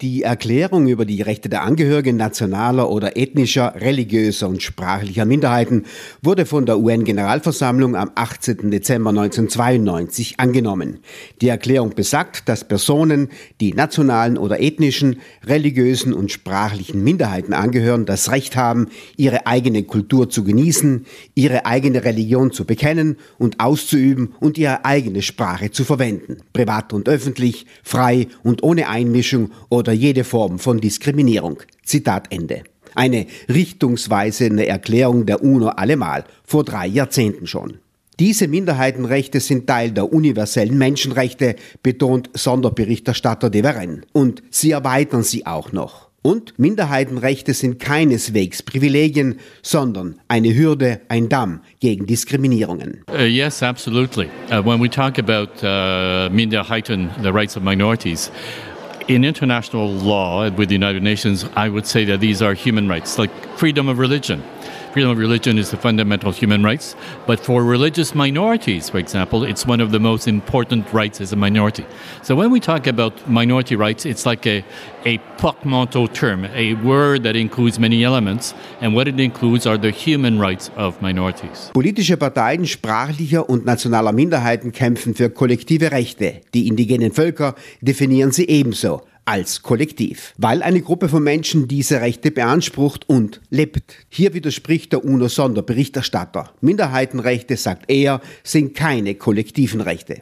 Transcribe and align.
Die 0.00 0.24
Erklärung 0.24 0.88
über 0.88 1.04
die 1.04 1.22
Rechte 1.22 1.48
der 1.48 1.62
Angehörigen 1.62 2.16
nationaler 2.16 2.90
oder 2.90 3.16
ethnischer, 3.16 3.76
religiöser 3.76 4.48
und 4.48 4.60
sprachlicher 4.60 5.24
Minderheiten 5.24 5.84
wurde 6.20 6.46
von 6.46 6.66
der 6.66 6.80
UN-Generalversammlung 6.80 7.94
am 7.94 8.10
18. 8.16 8.72
Dezember 8.72 9.10
1992 9.10 10.40
angenommen. 10.40 10.98
Die 11.40 11.46
Erklärung 11.46 11.90
besagt, 11.90 12.48
dass 12.48 12.66
Personen, 12.66 13.28
die 13.60 13.72
nationalen 13.72 14.36
oder 14.36 14.60
ethnischen, 14.60 15.20
religiösen 15.44 16.12
und 16.12 16.32
sprachlichen 16.32 17.04
Minderheiten 17.04 17.52
angehören, 17.52 18.04
das 18.04 18.32
Recht 18.32 18.56
haben, 18.56 18.88
ihre 19.16 19.46
eigene 19.46 19.84
Kultur 19.84 20.28
zu 20.28 20.42
genießen, 20.42 21.06
ihre 21.36 21.66
eigene 21.66 22.04
Religion 22.04 22.50
zu 22.50 22.64
bekennen 22.64 23.16
und 23.38 23.60
auszuüben 23.60 24.34
und 24.40 24.58
ihre 24.58 24.84
eigene 24.84 25.22
Sprache 25.22 25.70
zu 25.70 25.84
verwenden, 25.84 26.38
privat 26.52 26.92
und 26.92 27.08
öffentlich, 27.08 27.66
frei 27.84 28.26
und 28.42 28.64
ohne 28.64 28.88
Einmischung 28.88 29.52
oder 29.68 29.83
oder 29.84 29.92
jede 29.92 30.24
Form 30.24 30.58
von 30.58 30.80
Diskriminierung. 30.80 31.58
Zitat 31.84 32.32
Ende. 32.32 32.62
Eine 32.94 33.26
richtungsweisende 33.50 34.66
Erklärung 34.66 35.26
der 35.26 35.42
UNO 35.44 35.68
allemal, 35.68 36.24
vor 36.42 36.64
drei 36.64 36.86
Jahrzehnten 36.86 37.46
schon. 37.46 37.80
Diese 38.18 38.48
Minderheitenrechte 38.48 39.40
sind 39.40 39.66
Teil 39.66 39.90
der 39.90 40.10
universellen 40.10 40.78
Menschenrechte, 40.78 41.56
betont 41.82 42.30
Sonderberichterstatter 42.32 43.50
de 43.50 43.62
Veren. 43.62 44.06
Und 44.12 44.42
sie 44.50 44.70
erweitern 44.70 45.22
sie 45.22 45.44
auch 45.44 45.72
noch. 45.72 46.08
Und 46.22 46.58
Minderheitenrechte 46.58 47.52
sind 47.52 47.78
keineswegs 47.78 48.62
Privilegien, 48.62 49.38
sondern 49.60 50.18
eine 50.28 50.54
Hürde, 50.54 51.02
ein 51.08 51.28
Damm 51.28 51.60
gegen 51.80 52.06
Diskriminierungen. 52.06 53.02
Uh, 53.12 53.24
yes, 53.24 53.62
absolutely. 53.62 54.30
Uh, 54.50 54.64
when 54.64 54.80
we 54.80 54.88
talk 54.88 55.18
about 55.18 55.50
uh, 55.62 56.30
Minderheiten, 56.34 57.10
the 57.22 57.28
rights 57.28 57.58
of 57.58 57.62
minorities, 57.62 58.30
in 59.08 59.24
international 59.24 59.88
law 59.90 60.50
with 60.50 60.68
the 60.68 60.74
United 60.74 61.02
Nations, 61.02 61.44
I 61.54 61.68
would 61.68 61.86
say 61.86 62.04
that 62.06 62.20
these 62.20 62.42
are 62.42 62.54
human 62.54 62.88
rights, 62.88 63.18
like 63.18 63.30
freedom 63.58 63.88
of 63.88 63.98
religion. 63.98 64.42
Freedom 64.94 65.10
of 65.10 65.18
religion 65.18 65.58
is 65.58 65.72
a 65.72 65.76
fundamental 65.76 66.30
human 66.30 66.62
rights, 66.62 66.94
but 67.26 67.40
for 67.40 67.64
religious 67.64 68.14
minorities, 68.14 68.88
for 68.88 68.98
example, 68.98 69.42
it's 69.42 69.66
one 69.66 69.80
of 69.80 69.90
the 69.90 69.98
most 69.98 70.28
important 70.28 70.86
rights 70.92 71.20
as 71.20 71.32
a 71.32 71.36
minority. 71.36 71.84
So 72.22 72.36
when 72.36 72.52
we 72.52 72.60
talk 72.60 72.86
about 72.86 73.28
minority 73.28 73.74
rights, 73.74 74.06
it's 74.06 74.24
like 74.24 74.46
a, 74.46 74.64
a 75.04 75.18
portmanteau 75.36 76.06
term, 76.06 76.44
a 76.54 76.74
word 76.74 77.24
that 77.24 77.34
includes 77.34 77.80
many 77.80 78.04
elements, 78.04 78.54
and 78.80 78.94
what 78.94 79.08
it 79.08 79.18
includes 79.18 79.66
are 79.66 79.76
the 79.76 79.90
human 79.90 80.38
rights 80.38 80.70
of 80.76 81.02
minorities. 81.02 81.72
Politische 81.74 82.16
Parteien 82.16 82.64
sprachlicher 82.64 83.50
und 83.50 83.64
nationaler 83.66 84.12
Minderheiten 84.12 84.70
kämpfen 84.70 85.16
für 85.16 85.28
kollektive 85.28 85.90
Rechte. 85.90 86.42
Die 86.54 86.68
indigenen 86.68 87.10
Völker 87.10 87.56
definieren 87.80 88.30
sie 88.30 88.48
ebenso. 88.48 89.02
Als 89.24 89.62
Kollektiv, 89.62 90.34
weil 90.36 90.62
eine 90.62 90.80
Gruppe 90.80 91.08
von 91.08 91.22
Menschen 91.22 91.68
diese 91.68 92.00
Rechte 92.00 92.30
beansprucht 92.30 93.08
und 93.08 93.40
lebt. 93.50 93.94
Hier 94.08 94.34
widerspricht 94.34 94.92
der 94.92 95.04
UNO-Sonderberichterstatter. 95.04 96.52
Minderheitenrechte, 96.60 97.56
sagt 97.56 97.90
er, 97.90 98.20
sind 98.42 98.74
keine 98.74 99.14
kollektiven 99.14 99.80
Rechte. 99.80 100.20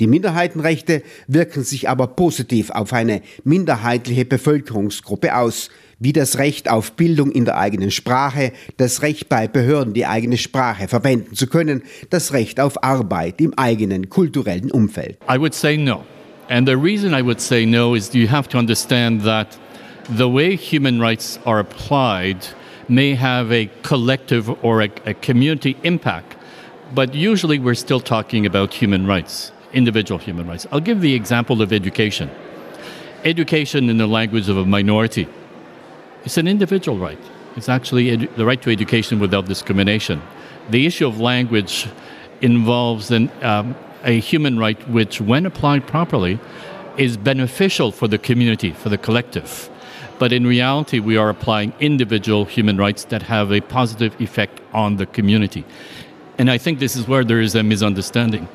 Die 0.00 0.06
Minderheitenrechte 0.08 1.02
wirken 1.28 1.62
sich 1.62 1.88
aber 1.88 2.08
positiv 2.08 2.70
auf 2.70 2.92
eine 2.92 3.22
minderheitliche 3.44 4.24
Bevölkerungsgruppe 4.24 5.36
aus, 5.36 5.70
wie 6.00 6.12
das 6.12 6.38
Recht 6.38 6.68
auf 6.68 6.92
Bildung 6.92 7.30
in 7.30 7.44
der 7.44 7.58
eigenen 7.58 7.92
Sprache, 7.92 8.52
das 8.76 9.02
Recht 9.02 9.28
bei 9.28 9.46
Behörden 9.46 9.94
die 9.94 10.06
eigene 10.06 10.36
Sprache 10.36 10.88
verwenden 10.88 11.36
zu 11.36 11.46
können, 11.46 11.82
das 12.10 12.32
Recht 12.32 12.58
auf 12.58 12.82
Arbeit 12.82 13.40
im 13.40 13.54
eigenen 13.54 14.08
kulturellen 14.08 14.72
Umfeld. 14.72 15.18
I 15.30 15.38
would 15.38 15.54
say 15.54 15.76
no. 15.76 16.04
And 16.48 16.68
the 16.68 16.76
reason 16.76 17.14
I 17.14 17.22
would 17.22 17.40
say 17.40 17.64
no 17.64 17.94
is 17.94 18.14
you 18.14 18.28
have 18.28 18.48
to 18.50 18.58
understand 18.58 19.22
that 19.22 19.56
the 20.08 20.28
way 20.28 20.56
human 20.56 21.00
rights 21.00 21.38
are 21.46 21.58
applied 21.58 22.46
may 22.88 23.14
have 23.14 23.50
a 23.50 23.70
collective 23.82 24.50
or 24.64 24.82
a, 24.82 24.90
a, 25.06 25.14
community 25.14 25.76
impact, 25.84 26.36
but 26.94 27.14
usually 27.14 27.58
we're 27.58 27.74
still 27.74 28.00
talking 28.00 28.44
about 28.44 28.74
human 28.74 29.06
rights, 29.06 29.52
individual 29.72 30.18
human 30.18 30.46
rights. 30.46 30.66
I'll 30.70 30.80
give 30.80 31.00
the 31.00 31.14
example 31.14 31.62
of 31.62 31.72
education. 31.72 32.30
Education 33.24 33.88
in 33.88 33.96
the 33.96 34.06
language 34.06 34.50
of 34.50 34.58
a 34.58 34.66
minority 34.66 35.26
it's 36.24 36.38
an 36.38 36.48
individual 36.48 36.98
right. 36.98 37.18
It's 37.56 37.68
actually 37.68 38.06
edu- 38.06 38.34
the 38.34 38.44
right 38.44 38.60
to 38.62 38.70
education 38.70 39.20
without 39.20 39.46
discrimination. 39.46 40.22
The 40.70 40.86
issue 40.86 41.06
of 41.06 41.20
language 41.20 41.86
involves 42.40 43.10
an, 43.10 43.30
um, 43.42 43.76
a 44.04 44.20
human 44.20 44.58
right 44.58 44.88
which, 44.88 45.20
when 45.20 45.46
applied 45.46 45.86
properly, 45.86 46.38
is 46.96 47.16
beneficial 47.16 47.90
for 47.90 48.08
the 48.08 48.18
community, 48.18 48.70
for 48.70 48.88
the 48.88 48.98
collective. 48.98 49.68
But 50.18 50.32
in 50.32 50.46
reality, 50.46 51.00
we 51.00 51.16
are 51.16 51.28
applying 51.28 51.72
individual 51.80 52.44
human 52.44 52.76
rights 52.76 53.04
that 53.06 53.22
have 53.22 53.50
a 53.52 53.60
positive 53.60 54.18
effect 54.20 54.60
on 54.72 54.96
the 54.96 55.06
community. 55.06 55.64
And 56.38 56.50
I 56.50 56.58
think 56.58 56.78
this 56.78 56.96
is 56.96 57.08
where 57.08 57.24
there 57.24 57.40
is 57.40 57.54
a 57.54 57.62
misunderstanding. 57.62 58.48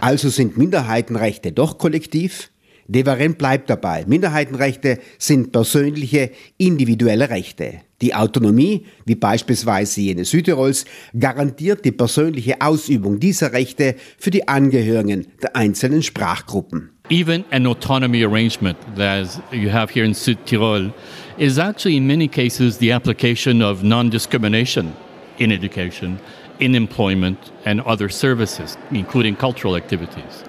Also 0.00 0.28
sind 0.28 0.56
Minderheitenrechte 0.56 1.52
doch 1.52 1.78
kollektiv? 1.78 2.50
Devaren 2.88 3.34
bleibt 3.34 3.68
dabei. 3.70 4.04
Minderheitenrechte 4.06 4.98
sind 5.18 5.52
persönliche, 5.52 6.30
individuelle 6.56 7.30
Rechte. 7.30 7.80
Die 8.02 8.14
Autonomie, 8.14 8.86
wie 9.06 9.14
beispielsweise 9.14 10.02
jene 10.02 10.24
Südtirols, 10.24 10.84
garantiert 11.18 11.84
die 11.84 11.92
persönliche 11.92 12.60
Ausübung 12.60 13.18
dieser 13.18 13.52
Rechte 13.52 13.96
für 14.18 14.30
die 14.30 14.46
Angehörigen 14.46 15.26
der 15.42 15.56
einzelnen 15.56 16.02
Sprachgruppen. 16.02 16.90
Even 17.08 17.44
an 17.50 17.66
autonomy 17.66 18.24
arrangement 18.24 18.76
that 18.96 19.40
you 19.52 19.70
have 19.70 19.92
here 19.92 20.04
in 20.04 20.12
Südtirol 20.12 20.92
is 21.38 21.56
actually 21.56 21.96
in 21.96 22.06
many 22.06 22.28
cases 22.28 22.78
the 22.78 22.92
application 22.92 23.62
of 23.62 23.82
non-discrimination 23.82 24.92
in 25.38 25.52
education, 25.52 26.18
in 26.58 26.74
employment 26.74 27.38
and 27.64 27.80
other 27.82 28.10
services, 28.10 28.76
including 28.90 29.36
cultural 29.36 29.76
activities. 29.76 30.44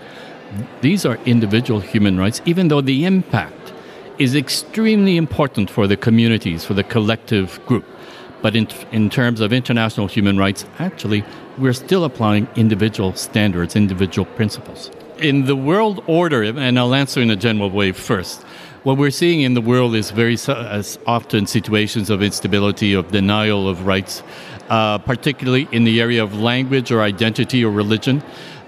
These 0.82 1.06
are 1.06 1.18
individual 1.26 1.80
human 1.80 2.18
rights, 2.18 2.42
even 2.46 2.68
though 2.68 2.82
the 2.82 3.06
impact 3.06 3.74
is 4.18 4.36
extremely 4.36 5.18
important 5.18 5.70
for 5.70 5.88
the 5.88 5.98
communities, 5.98 6.66
for 6.66 6.74
the 6.74 6.84
collective 6.84 7.64
group. 7.66 7.86
But 8.42 8.56
in, 8.56 8.68
in 8.92 9.10
terms 9.10 9.42
of 9.42 9.52
international 9.52 10.08
human 10.08 10.38
rights, 10.38 10.66
actually, 10.80 11.24
we're 11.58 11.74
still 11.74 12.04
applying 12.04 12.48
individual 12.56 13.14
standards, 13.14 13.76
individual 13.76 14.26
principles. 14.26 14.92
In 15.18 15.46
the 15.46 15.56
world 15.56 16.04
order, 16.08 16.44
and 16.44 16.78
I'll 16.78 16.94
answer 16.94 17.22
in 17.22 17.32
a 17.32 17.36
general 17.36 17.72
way 17.72 17.92
first, 17.92 18.44
what 18.84 18.98
we're 18.98 19.12
seeing 19.12 19.42
in 19.42 19.56
the 19.56 19.62
world 19.62 19.96
is 19.96 20.12
very 20.12 20.38
often 21.08 21.48
situations 21.48 22.10
of 22.10 22.22
instability, 22.22 22.94
of 22.94 23.12
denial 23.12 23.68
of 23.68 23.86
rights, 23.86 24.22
uh, 24.70 24.98
particularly 25.00 25.68
in 25.72 25.84
the 25.84 26.02
area 26.02 26.24
of 26.24 26.34
language 26.40 26.92
or 26.92 27.02
identity 27.02 27.64
or 27.64 27.72
religion 27.72 28.22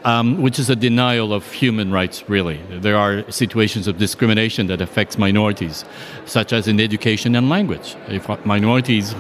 um, 0.04 0.42
which 0.42 0.60
is 0.60 0.70
a 0.70 0.76
denial 0.76 1.34
of 1.34 1.50
human 1.52 1.92
rights, 1.92 2.28
really. 2.30 2.60
There 2.70 2.98
are 2.98 3.30
situations 3.32 3.88
of 3.88 3.98
discrimination 3.98 4.68
that 4.68 4.82
affects 4.82 5.18
minorities, 5.18 5.84
such 6.26 6.54
as 6.54 6.68
in 6.68 6.80
education 6.80 7.36
and 7.36 7.50
language. 7.50 7.96
If 8.08 8.30
minorities, 8.46 9.14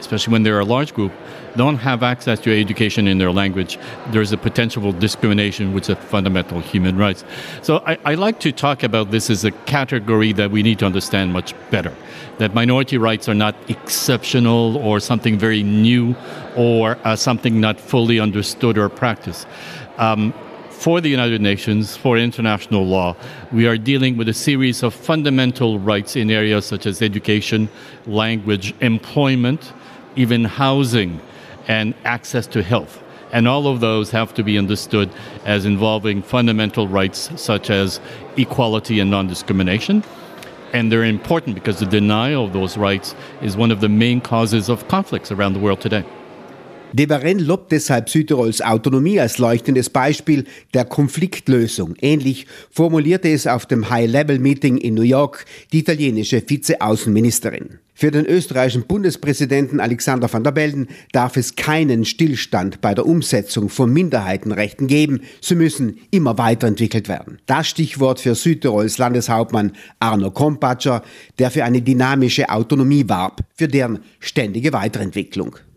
especially 0.00 0.32
when 0.32 0.42
they're 0.42 0.60
a 0.60 0.64
large 0.64 0.94
group, 0.94 1.12
don't 1.56 1.76
have 1.76 2.02
access 2.02 2.40
to 2.40 2.60
education 2.60 3.06
in 3.06 3.18
their 3.18 3.30
language, 3.30 3.78
there's 4.08 4.32
a 4.32 4.36
potential 4.36 4.82
for 4.82 4.98
discrimination, 4.98 5.72
which 5.72 5.84
is 5.84 5.90
a 5.90 5.96
fundamental 5.96 6.60
human 6.60 6.96
rights. 6.96 7.24
So 7.62 7.82
I, 7.86 7.98
I 8.04 8.14
like 8.14 8.40
to 8.40 8.52
talk 8.52 8.82
about 8.82 9.10
this 9.10 9.30
as 9.30 9.44
a 9.44 9.50
category 9.50 10.32
that 10.32 10.50
we 10.50 10.62
need 10.62 10.78
to 10.80 10.86
understand 10.86 11.32
much 11.32 11.54
better. 11.70 11.94
That 12.38 12.54
minority 12.54 12.98
rights 12.98 13.28
are 13.28 13.34
not 13.34 13.54
exceptional 13.68 14.76
or 14.78 14.98
something 15.00 15.38
very 15.38 15.62
new 15.62 16.16
or 16.56 16.98
uh, 17.04 17.14
something 17.16 17.60
not 17.60 17.78
fully 17.78 18.18
understood 18.18 18.76
or 18.76 18.88
practiced. 18.88 19.46
Um, 19.98 20.34
for 20.70 21.00
the 21.00 21.08
United 21.08 21.40
Nations, 21.40 21.96
for 21.96 22.18
international 22.18 22.84
law, 22.84 23.16
we 23.52 23.66
are 23.66 23.78
dealing 23.78 24.18
with 24.18 24.28
a 24.28 24.34
series 24.34 24.82
of 24.82 24.92
fundamental 24.92 25.78
rights 25.78 26.14
in 26.14 26.30
areas 26.30 26.66
such 26.66 26.84
as 26.84 27.00
education, 27.00 27.70
language, 28.06 28.74
employment, 28.80 29.72
even 30.16 30.44
housing, 30.44 31.20
and 31.68 31.94
access 32.04 32.46
to 32.48 32.62
health. 32.62 33.02
And 33.32 33.48
all 33.48 33.66
of 33.66 33.80
those 33.80 34.10
have 34.10 34.32
to 34.34 34.44
be 34.44 34.58
understood 34.58 35.10
as 35.44 35.64
involving 35.64 36.22
fundamental 36.22 36.86
rights 36.86 37.30
such 37.36 37.70
as 37.70 38.00
equality 38.36 39.00
and 39.00 39.10
non 39.10 39.26
discrimination. 39.26 40.04
And 40.72 40.90
they're 40.90 41.04
important 41.04 41.54
because 41.54 41.78
the 41.78 41.86
denial 41.86 42.44
of 42.44 42.52
those 42.52 42.76
rights 42.76 43.14
is 43.42 43.56
one 43.56 43.70
of 43.70 43.80
the 43.80 43.88
main 43.88 44.20
causes 44.20 44.68
of 44.68 44.86
conflicts 44.88 45.32
around 45.32 45.54
the 45.54 45.60
world 45.60 45.80
today. 45.80 46.04
de 46.94 47.08
Varennes 47.08 47.44
lobt 47.44 47.72
deshalb 47.72 48.08
Südtirols 48.08 48.62
Autonomie 48.62 49.18
als 49.18 49.38
leuchtendes 49.38 49.90
Beispiel 49.90 50.44
der 50.74 50.84
Konfliktlösung. 50.84 51.96
Ähnlich 52.00 52.46
formulierte 52.70 53.28
es 53.30 53.48
auf 53.48 53.66
dem 53.66 53.90
High-Level-Meeting 53.90 54.76
in 54.76 54.94
New 54.94 55.02
York 55.02 55.44
die 55.72 55.80
italienische 55.80 56.40
Vizeaußenministerin. 56.48 57.80
Für 57.96 58.10
den 58.10 58.26
österreichischen 58.26 58.88
Bundespräsidenten 58.88 59.78
Alexander 59.78 60.30
van 60.32 60.42
der 60.42 60.50
Bellen 60.50 60.88
darf 61.12 61.36
es 61.36 61.54
keinen 61.54 62.04
Stillstand 62.04 62.80
bei 62.80 62.92
der 62.92 63.06
Umsetzung 63.06 63.68
von 63.68 63.92
Minderheitenrechten 63.92 64.88
geben. 64.88 65.20
Sie 65.40 65.54
müssen 65.54 66.00
immer 66.10 66.36
weiterentwickelt 66.36 67.08
werden. 67.08 67.38
Das 67.46 67.68
Stichwort 67.68 68.18
für 68.18 68.34
Südtirols 68.34 68.98
Landeshauptmann 68.98 69.72
Arno 70.00 70.32
Kompatscher, 70.32 71.04
der 71.38 71.52
für 71.52 71.62
eine 71.62 71.82
dynamische 71.82 72.48
Autonomie 72.48 73.08
warb, 73.08 73.42
für 73.54 73.68
deren 73.68 74.00
ständige 74.18 74.72
Weiterentwicklung. 74.72 75.56